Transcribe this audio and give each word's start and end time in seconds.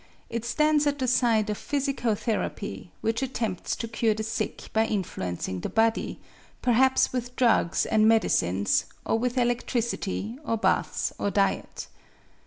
It 0.31 0.43
stands 0.45 0.87
at 0.87 0.97
the 0.97 1.07
side 1.07 1.51
of 1.51 1.59
physicotherapy, 1.59 2.87
which 3.01 3.21
attempts 3.21 3.75
to 3.75 3.87
cure 3.87 4.15
the 4.15 4.23
sick 4.23 4.71
by 4.73 4.87
influencing 4.87 5.59
the 5.59 5.69
body, 5.69 6.19
perhaps 6.63 7.13
with 7.13 7.35
drugs 7.35 7.85
and 7.85 8.07
medicines, 8.07 8.85
or 9.05 9.19
with 9.19 9.37
electricity 9.37 10.39
or 10.43 10.57
baths 10.57 11.13
or 11.19 11.29
diet. 11.29 11.85